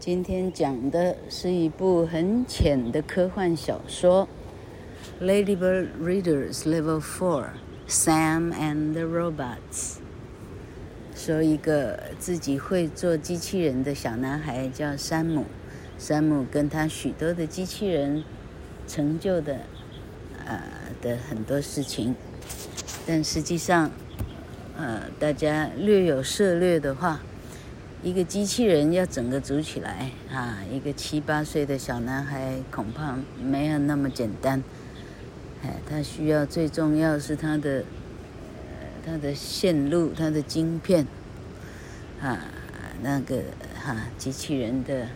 [0.00, 4.28] 今天讲的是一部很浅的科幻小说，
[5.24, 7.46] 《Ladybird Readers Level Four:
[7.88, 9.96] Sam and the Robots》。
[11.14, 15.46] 说一个自己会做机器人的小男孩叫山姆，
[15.98, 18.24] 山姆跟他许多的机器人
[18.86, 19.60] 成就的，
[20.44, 20.60] 呃
[21.00, 22.14] 的很多事情，
[23.06, 23.90] 但实际上，
[24.76, 27.22] 呃，大家略有涉猎的话。
[28.04, 34.62] 一个机器人要整个组起来啊，一个七八岁的小男孩恐怕没有那么简单。
[35.62, 37.82] 哎，他需要最重要是他的，
[38.68, 41.06] 呃，他的线路，他的晶片，
[42.20, 42.44] 啊，
[43.02, 43.40] 那个
[43.82, 45.06] 哈、机器人的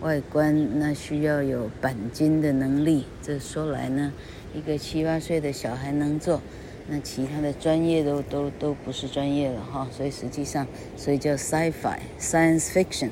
[0.00, 3.06] 外观那需要有钣金的能力。
[3.20, 4.12] 这说来呢，
[4.54, 6.40] 一个七八岁的小孩能做。
[6.89, 13.09] 那其他的专业都都都不是专业了哈，所以实际上，所以叫 sci-fi science fiction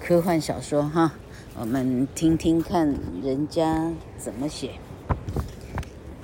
[0.00, 1.12] 科幻小说哈。
[1.58, 4.72] 我们听听看人家怎么写。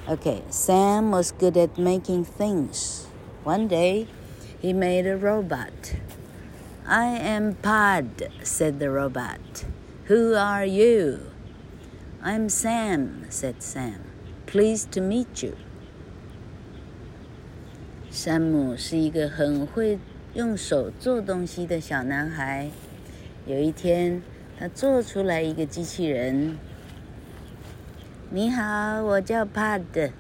[0.09, 3.07] Okay, Sam was good at making things.
[3.45, 4.07] One day,
[4.63, 5.95] he made a robot.
[6.87, 9.65] I am Pod, said the robot.
[10.09, 11.19] Who are you?
[12.23, 14.01] I'm Sam, said Sam.
[14.47, 15.57] Pleased to meet you.
[18.12, 19.98] 山姆是一个很会
[20.34, 22.70] 用手做东西的小男孩。
[23.46, 24.22] 有一天，
[24.60, 26.58] 他做出来一个机器人。
[28.30, 30.12] 你好，我叫 Pod。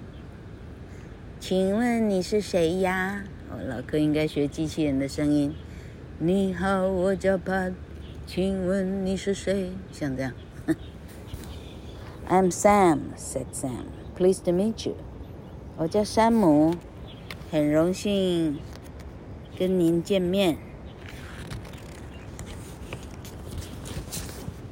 [1.38, 3.25] 请问你是谁呀？
[3.52, 5.53] 我，老哥应该学机器人的声音。
[6.17, 7.73] 你好，我叫 Pod。
[8.25, 9.69] 请问你是谁？
[9.92, 10.31] 像这样。
[12.30, 13.88] I'm Sam, said Sam.
[14.17, 14.95] Pleased to meet you.
[15.75, 16.73] 我叫山姆。
[17.51, 18.59] 很荣幸
[19.59, 20.59] 跟您见面。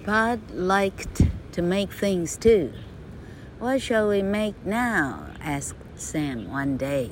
[0.04, 2.70] Pod liked to make things too.
[3.58, 5.30] What shall we make now?
[5.42, 7.10] asked Sam one day.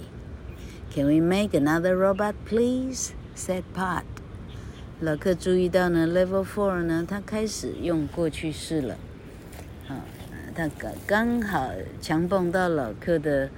[0.95, 3.13] Can we make another robot, please?
[3.35, 4.03] said Pod.
[5.01, 8.97] 老克注意到呢，Level Four 呢，他开始用过去式了。
[9.89, 10.05] 啊，
[10.55, 13.49] 他刚刚好强蹦到老克的。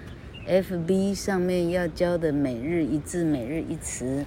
[0.50, 4.26] FB 上面要教的每日一字、每日一词，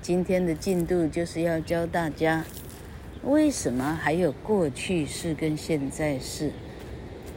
[0.00, 2.44] 今天的进度就是要教大家，
[3.24, 6.52] 为什么还有过去式跟现在式？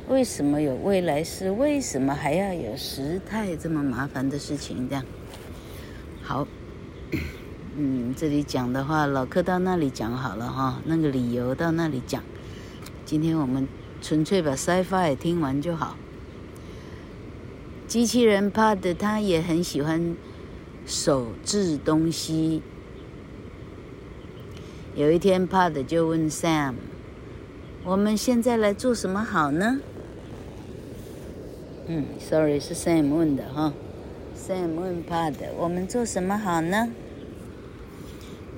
[0.08, 1.50] 为什么有未来式？
[1.50, 4.88] 为什么还要有时态这么麻烦的事情？
[4.88, 5.04] 这样，
[6.22, 6.48] 好，
[7.76, 12.22] 嗯，这里讲的话，老柯到那里讲好了哈，那个理由到那里讲。
[13.04, 13.68] 今天我们
[14.00, 15.98] 纯粹把 Sci-Fi 听完就好。
[17.88, 20.16] 机器人 Pod 他也很喜欢
[20.86, 22.62] 手制东西。
[24.94, 26.74] 有一天，Pod 就问 Sam：“
[27.86, 29.80] 我们现在来做什么好呢？”
[31.88, 33.74] 嗯，Sorry，是 Sam 问的哈。
[34.36, 36.90] Sam 问 Pod：“ 我们做什么好呢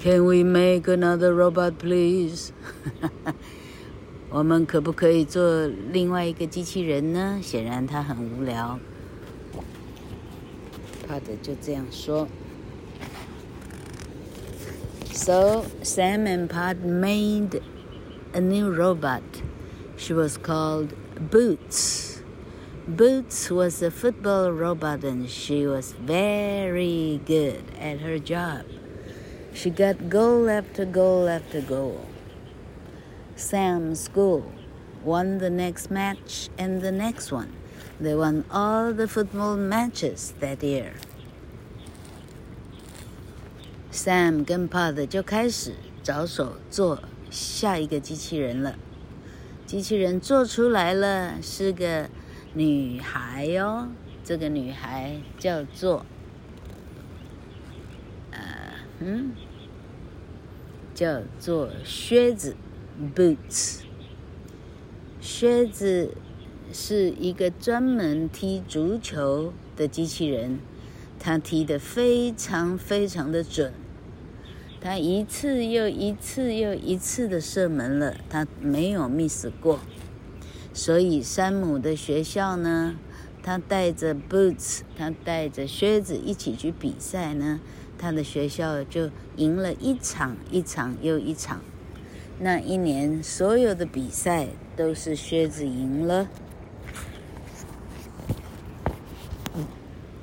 [0.01, 2.49] ？”Can we make another robot, please？
[4.31, 7.39] 我们可不可以做另外一个机器人呢？
[7.43, 8.79] 显然他很无聊。
[11.08, 12.28] Pod 就这样说。
[15.12, 17.62] So Sam and Pod made
[18.32, 19.22] a new robot.
[19.96, 20.94] She was called
[21.30, 22.22] Boots.
[22.86, 28.66] Boots was a football robot and she was very good at her job.
[29.54, 32.04] She got goal after goal after goal.
[33.36, 34.52] Sam's school
[35.04, 37.52] won the next match and the next one.
[38.01, 40.93] They won all the football matches that year.
[43.91, 48.75] Sam 跟 Pod 就开始着手做下一个机器人了。
[49.65, 52.09] 机器人做出来了，是个
[52.53, 53.89] 女孩哦。
[54.23, 56.05] 这个女孩叫做，
[58.31, 58.39] 呃，
[58.99, 59.33] 嗯，
[60.93, 62.55] 叫做靴子
[63.13, 63.81] ，Boots。
[65.19, 66.13] 靴子。
[66.71, 70.59] 是一个专门踢足球的机器人，
[71.19, 73.73] 他踢得非常非常的准，
[74.79, 79.79] 他一次又一次又一次的射门了，他没有 miss 过。
[80.73, 82.95] 所以山姆的学校呢，
[83.41, 87.59] 他带着 boots，他带着靴子一起去比赛呢，
[87.97, 91.61] 他的学校就赢了一场一场又一场。
[92.39, 96.29] 那一年所有的比赛都是靴子赢了。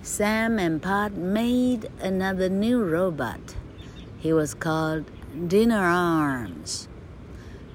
[0.06, 3.56] Sam and Pod made another new robot.
[4.20, 5.06] He was called
[5.48, 6.88] Dinner Arms.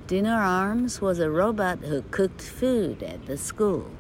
[0.07, 3.91] Dinner Arms was a robot who cooked food at the school.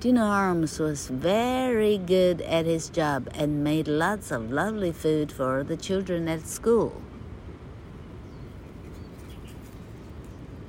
[0.00, 5.62] Dinner Arms was very good at his job and made lots of lovely food for
[5.62, 6.92] the children at school.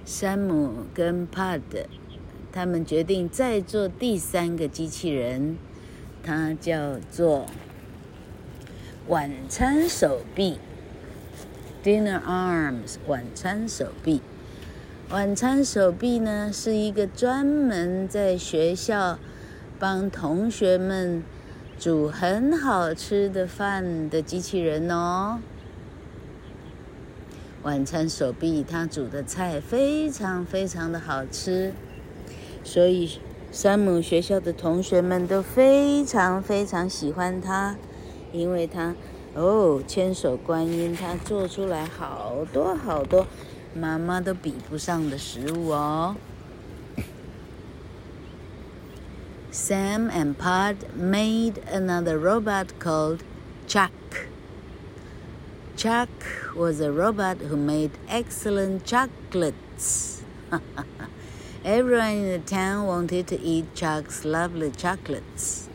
[0.06, 1.88] 山姆跟帕德，
[2.52, 5.58] 他们决定再做第三个机器人，
[6.29, 7.47] 它叫做
[9.07, 10.59] 晚餐手臂
[11.83, 12.97] （Dinner Arms）。
[13.07, 14.21] 晚餐手臂。
[15.09, 19.19] 晚餐手臂呢，是一个专门在学校
[19.79, 21.23] 帮同学们
[21.79, 25.39] 煮很好吃的饭的机器人哦。
[27.63, 31.73] 晚餐手臂，他煮的菜非常非常的好吃，
[32.63, 33.19] 所以
[33.59, 37.75] 山姆学校的同学们都非常非常喜欢他，
[38.31, 38.95] 因为他
[39.35, 43.27] 哦，千手观音，他做出来好多好多。
[43.75, 46.15] 妈妈都比不上的食物哦。
[49.51, 53.19] Sam and Pod made another robot called
[53.67, 53.91] Chuck.
[55.77, 56.09] Chuck
[56.55, 60.23] was a robot who made excellent chocolates.
[61.69, 65.67] Everyone in the town wanted to eat Chuck's lovely chocolates.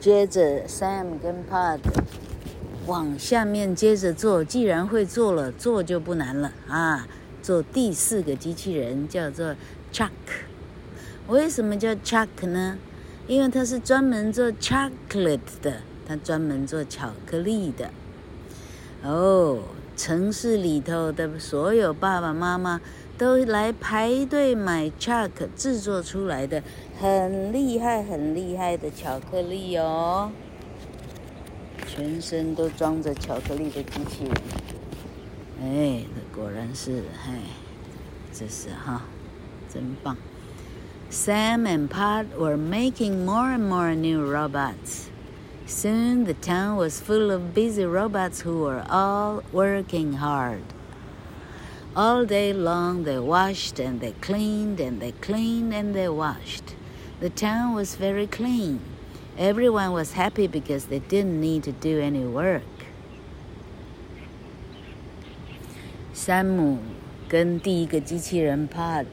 [0.00, 1.78] 接着，Sam 跟 Pod
[2.84, 7.06] 往下面接着做，既然会做了，做就不难了啊！
[7.44, 9.54] 做第四个机器人叫做
[9.92, 10.10] Chuck。
[11.28, 12.76] 为什么叫 Chuck 呢？
[13.28, 17.88] 因为它是专门做 chocolate 的，它专门做巧克力的。
[19.04, 19.60] 哦，
[19.96, 22.80] 城市里头的所有爸爸妈妈
[23.16, 26.62] 都来排队买 Chuck 制作出来的
[27.00, 30.32] 很厉害、很厉害的巧克力哦。
[31.86, 34.34] 全身都装着巧克力的机器人，
[35.62, 37.38] 哎，那果然是，哎，
[38.32, 39.02] 这是哈，
[39.72, 40.16] 真棒。
[41.10, 45.08] Sam and Pat were making more and more new robots.
[45.68, 50.62] Soon the town was full of busy robots who were all working hard.
[51.95, 56.75] All day long they washed and they cleaned and they cleaned and they washed.
[57.19, 58.79] The town was very clean.
[59.37, 62.61] Everyone was happy because they didn't need to do any work.
[66.13, 66.77] 山姆
[67.27, 69.05] 跟第一个机器人 Pod，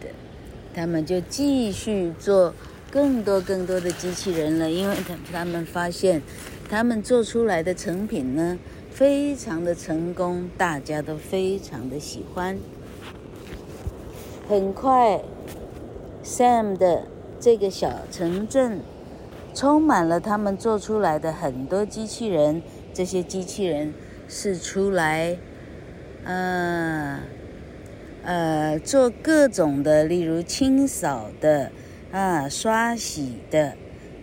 [0.75, 2.53] 他们就继续做
[2.91, 6.23] 更多更多的机器人了，因为他他们发现，
[6.69, 8.59] 他们做出来的成品呢，
[8.92, 12.58] 非常的成功，大家都非常的喜欢。
[14.48, 15.22] 很快
[16.24, 17.08] ，Sam 的
[17.40, 18.82] 这个小城镇。
[19.54, 22.62] 充满了他们做出来的很多机器人，
[22.94, 23.94] 这些机器人
[24.30, 25.38] 是出来，
[26.24, 27.20] 呃，
[28.24, 31.70] 呃，做各种的，例如清扫的，
[32.14, 33.74] 啊，刷洗的，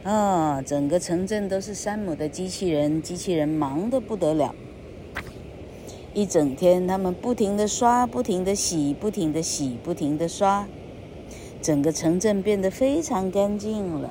[0.05, 4.55] 啊，整个城镇都是山姆的机器人，机器人忙得不得了，
[6.15, 10.67] 一整天他们不停地刷，不停地洗，不停地洗，不停地刷，
[11.61, 14.11] 整个城镇变得非常干净了。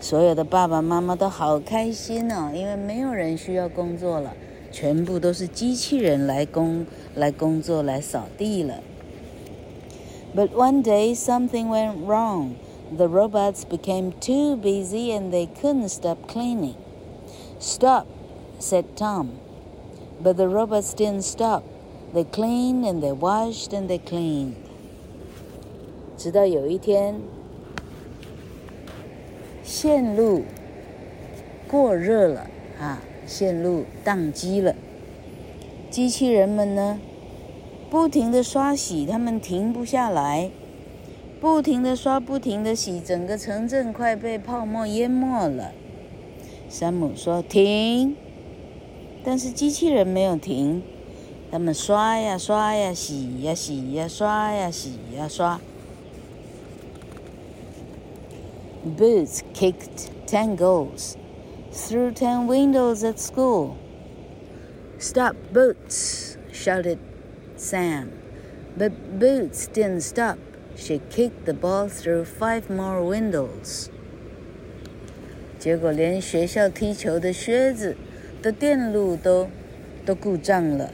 [0.00, 4.34] 所有的爸爸妈妈都好开心哦，因为没有人需要工作了，
[4.70, 6.84] 全部都是机器人来工
[7.14, 8.82] 来工作来扫地了。
[10.34, 12.50] But one day something went wrong.
[12.95, 16.75] The robots became too busy and they couldn't stop cleaning.
[17.59, 18.05] Stop,
[18.59, 19.39] said Tom.
[20.21, 21.63] But the robots didn't stop.
[22.13, 24.55] They cleaned and they washed and they cleaned.
[26.17, 27.21] 直到有一天。
[29.63, 30.43] 线路
[31.67, 32.47] 过热了
[32.79, 34.75] 啊，线路宕机了。
[35.89, 36.99] 机器人们呢，
[37.89, 40.51] 不停地刷洗，他们停不下来，
[41.40, 45.72] 不停地刷，不停地洗，整个城镇快被泡沫淹没了。
[46.68, 48.16] 山姆说：“停！”
[49.22, 50.82] 但是机器人没有停，
[51.50, 55.60] 他们刷呀刷呀，洗呀洗呀，刷呀洗呀刷。
[58.96, 61.16] Boots kicked ten goals,
[61.72, 63.74] through ten windows at school.
[64.98, 66.36] Stop, Boots!
[66.52, 66.98] shouted
[67.56, 68.10] Sam.
[68.78, 70.38] But Boots didn't stop.
[70.76, 73.88] She kicked the ball through five more windows.
[75.58, 77.96] 结果连学校踢球的靴子
[78.42, 79.48] 的电路都
[80.04, 80.92] 都故障了。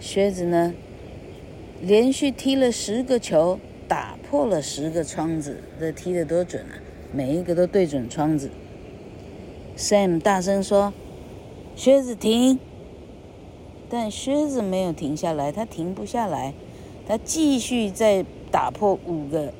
[0.00, 0.72] 靴子呢，
[1.82, 3.58] 连续踢了十个球。
[3.88, 6.76] 打破了十个窗子，这踢得多准啊！
[7.10, 8.50] 每一个都对准窗子。
[9.78, 10.92] Sam 大声说
[11.74, 12.58] ：“靴子停！”
[13.88, 16.52] 但靴子没有停下来，他停不下来，
[17.06, 19.53] 他继续在打破五个，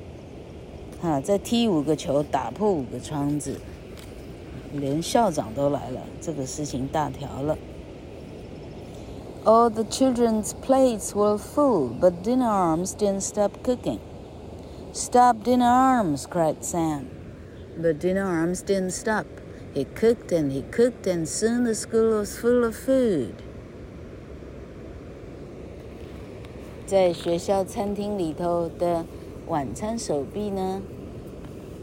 [1.02, 3.60] 哈，再踢五个球，打破五个窗子，
[4.74, 7.58] 连校长都来了，这个事情大条了。
[9.46, 14.00] All the children's plates were full, but dinner arms didn't stop cooking.
[14.94, 17.08] Stop dinner arms, cried Sam.
[17.78, 19.26] But dinner arms didn't stop.
[19.74, 23.34] He cooked and he cooked, and soon the school was full of food.
[26.89, 29.05] 在学校餐厅里头的
[29.47, 30.81] 晚餐手臂呢，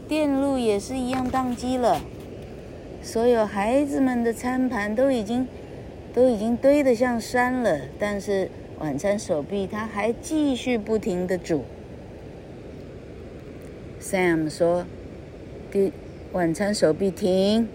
[0.08, 2.00] 电路也是一样宕机了。
[3.02, 5.46] 所有孩子们的餐盘都已经
[6.12, 11.62] 都已经堆得像山了，但是晚餐手臂它还继续不停的煮。
[14.00, 14.86] Sam 说
[15.70, 15.92] ：“第
[16.32, 17.68] 晚餐手臂停，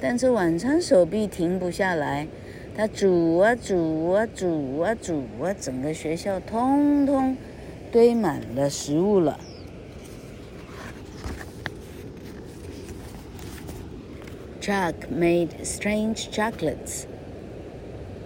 [0.00, 2.28] 但是晚餐手臂停不下来。”
[2.75, 7.35] 他煮啊煮啊煮啊煮啊，整个学校通通
[7.91, 9.39] 堆满了食物了。
[14.61, 17.05] Chuck made strange chocolates.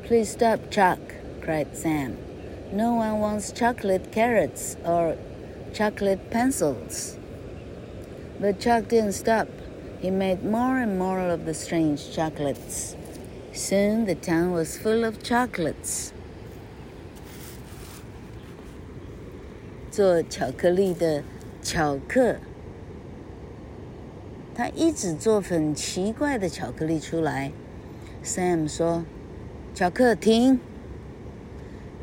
[0.05, 0.99] Please stop, Chuck,
[1.41, 2.17] cried Sam.
[2.73, 5.15] No one wants chocolate carrots or
[5.73, 7.17] chocolate pencils.
[8.39, 9.47] But Chuck didn't stop.
[10.01, 12.97] He made more and more of the strange chocolates.
[13.52, 16.10] Soon the town was full of chocolates.
[19.90, 21.24] 做巧克力的
[21.62, 22.36] 巧克，
[24.54, 27.52] 他一直做很奇怪的巧克力出来。
[28.24, 29.04] Sam 说
[29.74, 30.60] ：“巧克停！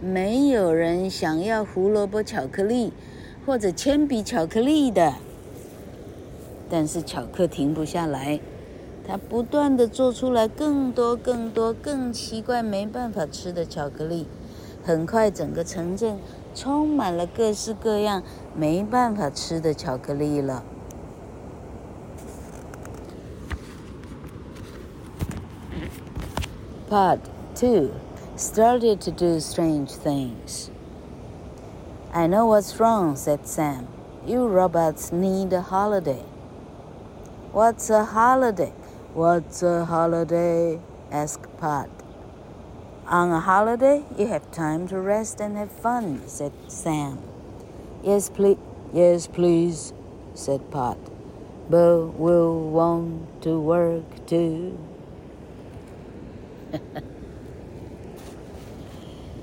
[0.02, 2.92] 没有人想要胡萝卜巧克力
[3.46, 5.16] 或者铅笔巧克力的。”
[6.70, 8.40] 但是巧克停不下来。
[9.07, 14.27] 他不断地做出来更多、更多、更奇怪、没办法吃的巧克力。
[14.85, 16.19] 很快，整个城镇
[16.55, 18.23] 充满了各式各样
[18.55, 20.65] 没办法吃的巧克力了。
[26.91, 27.21] Pod
[27.55, 27.91] two
[28.37, 30.69] started to do strange things.
[32.13, 33.87] I know what's wrong, said Sam.
[34.27, 36.25] You robots need a holiday.
[37.55, 38.73] What's a holiday?
[39.15, 40.79] What's a holiday?
[41.11, 41.89] asked Pod.
[43.07, 47.19] On a holiday, you have time to rest and have fun, said Sam.
[48.03, 48.59] Yes, please.
[48.95, 49.93] Yes, please,
[50.35, 50.97] said Pod.
[51.69, 54.73] But we'll want to work too.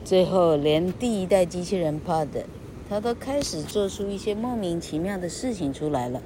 [0.03, 2.45] 最后，连第一代机器人 Pod，
[2.89, 6.21] 他都开始做出一些莫名其妙的事情出来了。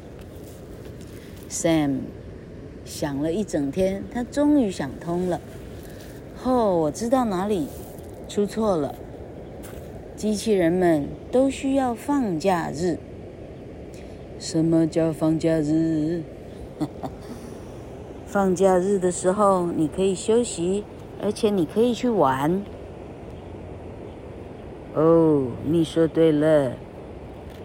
[1.49, 2.03] Sam
[2.88, 5.38] 想了一整天，他终于想通了。
[6.42, 7.68] 哦，我知道哪里
[8.26, 8.94] 出错了。
[10.16, 12.98] 机器人们都需要放假日。
[14.38, 16.22] 什么叫放假日？
[18.26, 20.82] 放假日的时候，你可以休息，
[21.22, 22.62] 而且你可以去玩。
[24.94, 26.72] 哦，你说对了，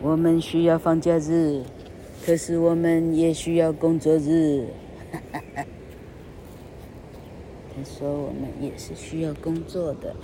[0.02, 1.64] 我们需要放假日，
[2.26, 4.68] 可是我们也需要工作日。
[7.75, 10.15] 他说：“我们也是需要工作的。”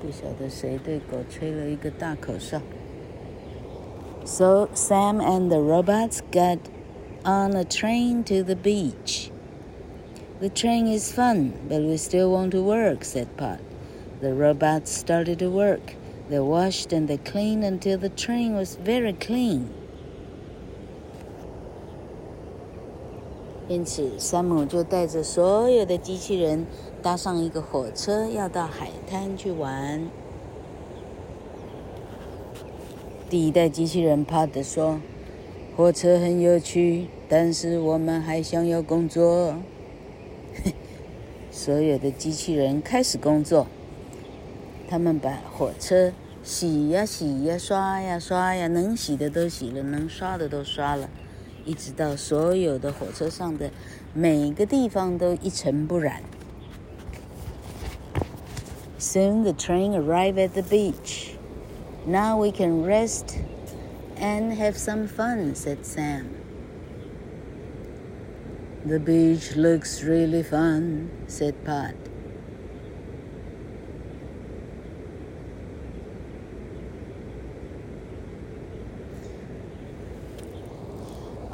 [0.00, 2.62] 不晓得谁对狗吹了一个大口哨。
[4.24, 6.58] So Sam and the robots got
[7.24, 9.30] on a train to the beach.
[10.38, 13.58] The train is fun, but we still want to work," said Pod.
[14.20, 15.96] The robots started to work.
[16.31, 19.63] They washed and they cleaned until the train was very clean.
[23.67, 26.65] 因此，山姆就带着所有的机器人
[27.01, 30.07] 搭上一个火车，要到海滩去玩。
[33.29, 35.01] 第一代机器人帕德说
[35.75, 39.55] ：“火车很有趣，但是我们还想要工作。
[41.51, 43.67] ”所有的机器人开始工作。
[44.89, 46.11] 他们把火车
[46.42, 51.10] 洗呀洗呀，刷呀刷呀，能洗的都洗了，能刷的都刷了，
[51.64, 53.70] 一直到所有的火车上的
[54.14, 56.22] 每个地方都一尘不染。
[58.98, 61.34] Soon the train arrived at the beach.
[62.06, 63.36] Now we can rest
[64.16, 66.26] and have some fun, said Sam.
[68.86, 71.94] The beach looks really fun, said Pod.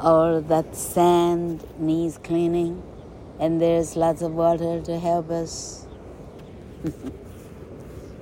[0.00, 2.82] All that sand needs cleaning,
[3.40, 5.86] and there's lots of water to help us.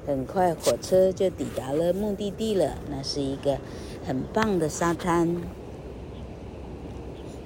[0.07, 2.79] 很快，火车就抵达了目的地了。
[2.91, 3.59] 那是一个
[4.07, 5.37] 很棒的沙滩。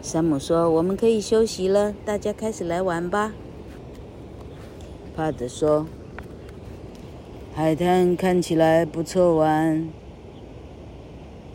[0.00, 3.32] 山姆说：“我们可以休息了，大家开始来玩吧。”
[5.16, 5.86] 帕德说
[7.52, 9.88] ：“海滩看起来不错玩，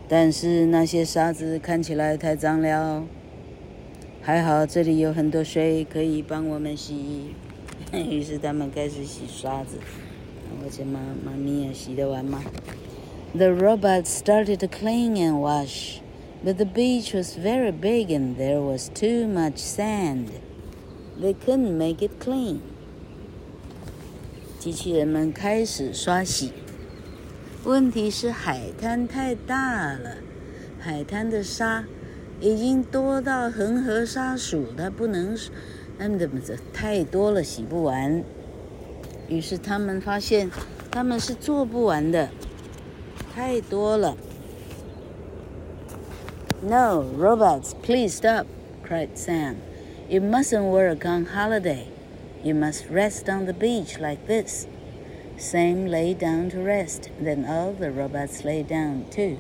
[0.08, 3.04] 但是那些沙子看起来太脏了。
[4.22, 7.36] 还好这里有很多水可以帮我们洗。”
[7.94, 9.78] 于是他们开始洗沙子。
[10.64, 12.44] 我这妈妈咪呀，洗得完吗
[13.34, 16.00] ？The robots started to clean and wash,
[16.44, 20.28] but the beach was very big and there was too much sand.
[21.22, 22.60] They couldn't make it clean.
[24.60, 26.52] 机器人们开始刷洗，
[27.66, 30.18] 问题是海滩太大了，
[30.80, 31.84] 海滩的沙
[32.40, 35.36] 已经多到恒河沙数，它不能，
[35.98, 38.24] 那么这太多了，洗不完。
[39.28, 40.52] 于是他们发现，
[40.92, 42.30] 他们是做不完的，
[43.34, 44.16] 太多了。
[46.62, 48.46] No, robots, please stop!
[48.88, 49.56] cried Sam.
[50.08, 51.88] You mustn't work on holiday.
[52.44, 54.68] You must rest on the beach like this.
[55.38, 57.10] Same lay down to rest.
[57.22, 59.38] Then all the robots lay down too.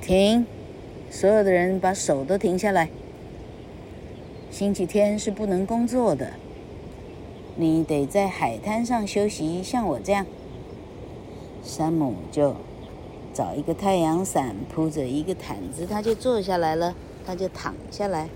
[0.00, 0.46] 停！
[1.10, 2.90] 所有的人把手都停下来。
[4.50, 6.32] 星期天是不能工作的，
[7.56, 10.26] 你得在海滩上休息，像我这样。
[11.62, 12.56] 山姆就
[13.32, 16.94] 找一个太阳伞，铺着一个毯子，他就坐下来了，
[17.24, 18.28] 他就躺下来。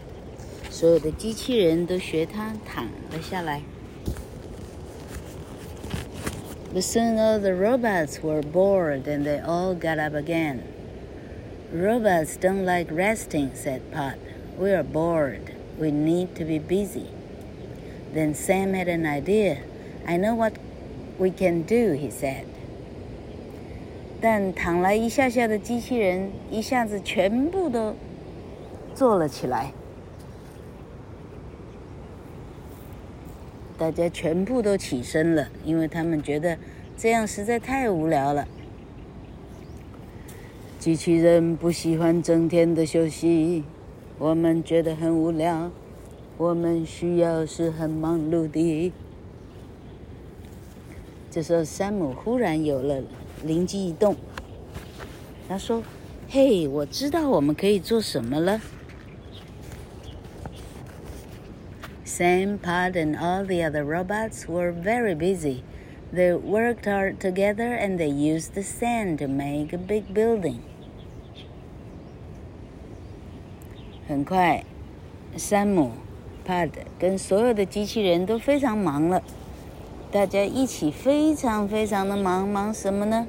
[0.70, 3.62] 所有的机器人都学他躺了下来。
[6.75, 10.63] But soon all the robots were bored and they all got up again.
[11.71, 14.15] Robots don't like resting, said Pod.
[14.57, 15.55] We are bored.
[15.77, 17.07] We need to be busy.
[18.13, 19.63] Then Sam had an idea.
[20.07, 20.57] I know what
[21.17, 22.45] we can do, he said.
[24.21, 27.95] 但躺了一下下的机器人一下子全部都
[28.93, 29.73] 坐了起来，
[33.78, 36.56] 大家全部都起身了，因为他们觉得
[36.96, 38.48] 这样实在太无聊了。
[40.78, 43.64] 机器人不喜欢整天的休息。
[44.18, 45.70] 我们觉得很无聊，
[46.38, 48.92] 我们需要是很忙碌的。
[51.30, 53.02] 这时候，山姆忽然有了
[53.44, 54.16] 灵机一动，
[55.46, 55.82] 他说
[56.30, 58.58] ：“嘿，我知道我们可以做什么了。”
[62.15, 65.63] Sam, Pod, and all the other robots were very busy.
[66.13, 70.59] They worked hard together, and they used the sand to make a big building.
[74.07, 74.65] 很快，
[75.37, 75.91] 山姆、
[76.43, 79.23] 帕德跟所有的机器人都非常忙了。
[80.11, 83.25] 大家一起非常非常的忙，忙什么呢？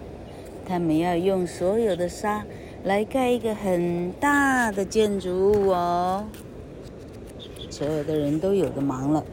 [0.66, 2.44] 他们要用所有的沙
[2.82, 6.26] 来盖一个很大的建筑物哦。
[7.76, 9.24] 所有的人都有的忙了。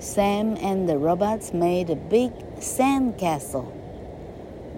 [0.00, 3.66] Sam and the robots made a big sand castle.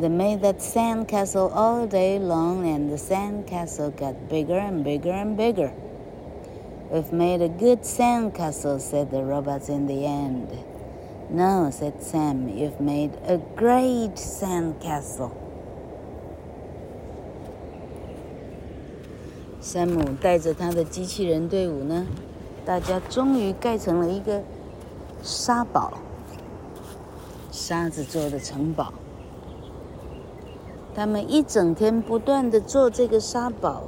[0.00, 4.82] They made that sand castle all day long, and the sand castle got bigger and
[4.82, 5.72] bigger and bigger.
[6.90, 10.48] We've made a good sand castle, said the robots in the end.
[11.30, 15.30] No, said Sam, you've made a great sand castle.
[19.67, 22.07] 山姆带着他的机器人队伍呢，
[22.65, 24.41] 大家终于盖成了一个
[25.21, 25.91] 沙堡，
[27.51, 28.93] 沙子做的城堡。
[30.95, 33.83] 他们一整天不断的做这个沙堡，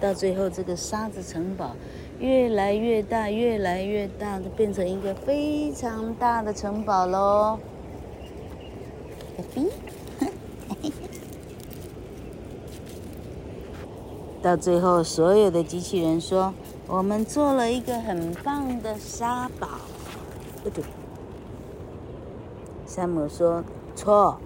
[0.00, 1.76] 到最后这个沙子城堡
[2.18, 7.58] 越来越大，越来越大，就变成一个非常大的城堡喽。
[14.47, 19.67] 到最后，所有的机器人说：“我们做了一个很棒的沙堡。”
[20.63, 20.83] 不对，
[22.85, 24.37] 山姆说：“错，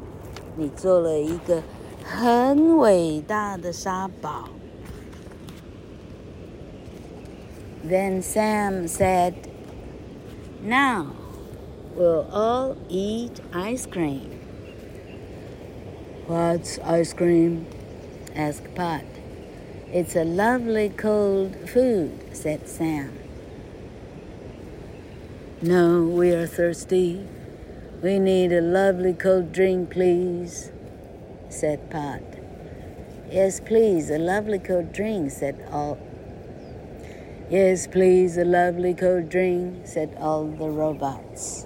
[0.56, 1.62] 你做了一个。”
[2.10, 4.48] 很伟大的沙堡。
[7.86, 9.34] Then Sam said,
[10.64, 11.08] "Now
[11.98, 14.22] we'll all eat ice cream."
[16.30, 17.66] What's ice cream?
[18.34, 19.04] asked Pod.
[19.92, 23.12] It's a lovely cold food, said Sam.
[25.62, 27.26] No, we are thirsty.
[28.04, 30.72] We need a lovely cold drink, please.
[31.50, 32.22] said Pod.
[33.32, 35.98] Yes, please, a lovely cold drink, said all.
[37.50, 41.66] Yes, please, a lovely cold drink, said all the robots.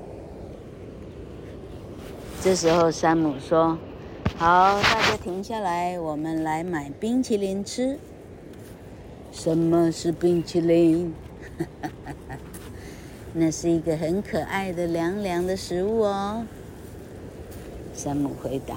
[2.41, 8.00] 这时候，山姆说：“好，大家停下来，我们来买冰淇淋吃。”
[9.38, 11.12] 什么是冰淇淋？
[13.35, 16.46] 那是一个很可爱的凉凉的食物哦。
[17.92, 18.77] 山姆回答：“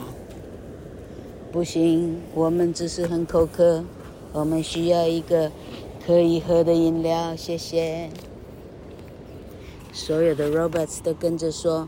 [1.49, 3.85] 不行，我们只是很口渴，
[4.33, 5.49] 我们需要一个
[6.05, 8.09] 可以喝的饮料，谢谢。”
[9.93, 11.87] 所有的 robots 都跟着说。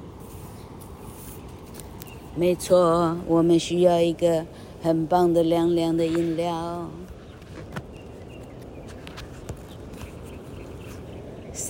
[2.36, 4.46] 没错，我们需要一个
[4.82, 6.90] 很棒的凉凉的饮料。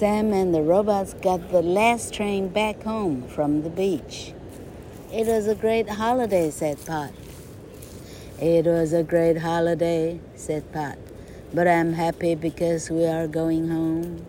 [0.01, 4.33] Sam and the robots got the last train back home from the beach.
[5.13, 7.13] It was a great holiday, said Pod.
[8.41, 10.99] It was a great holiday, said Pod.
[11.55, 14.27] But I'm happy because we are going home.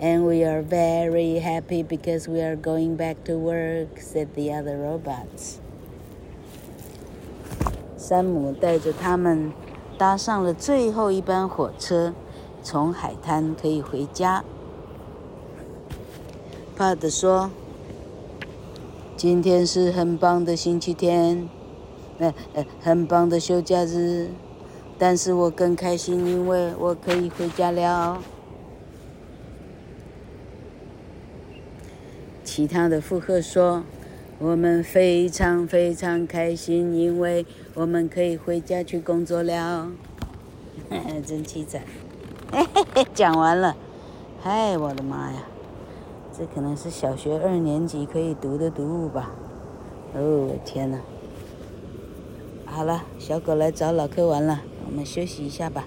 [0.00, 4.76] And we are very happy because we are going back to work," said the other
[4.76, 5.60] robots.
[7.96, 9.52] 山姆带着他们
[9.96, 12.14] 搭上了最后一班火车，
[12.65, 14.43] 从海滩可以回家。
[16.75, 17.51] Pod 说
[19.15, 21.47] ：“今天是很棒的星期天，
[22.17, 24.29] 呃呃，很棒的休假日，
[24.97, 28.19] 但是我更开心，因为我可以回家了。”
[32.43, 33.83] 其他的附和说
[34.39, 39.91] ：“我们非常非常开心，因为我们可以回家去工作了。
[41.23, 41.83] ”真凄惨！
[42.55, 43.75] 嘿嘿嘿，讲完了。
[44.41, 45.43] 嗨，我的妈呀，
[46.31, 49.31] 这可能是小学二年级可以读的读物吧？
[50.13, 50.97] 哦，天哪！
[52.65, 55.83] 好了，小狗来找老柯玩了，我们休息一下吧。